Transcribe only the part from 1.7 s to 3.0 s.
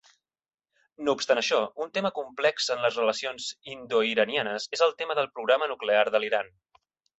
un tema complex en les